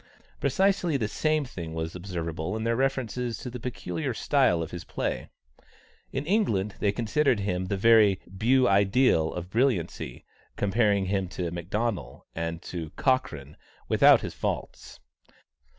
[0.39, 4.83] Precisely the same thing was observable in their references to the peculiar style of his
[4.83, 5.29] play.
[6.11, 10.25] In England, they considered him the very beau ideal of brilliancy,
[10.55, 13.55] comparing him to McDonnel, and to "Cochrane,
[13.89, 14.99] without his faults."